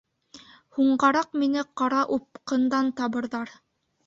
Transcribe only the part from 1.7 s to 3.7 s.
ҡара упҡындан табырҙар.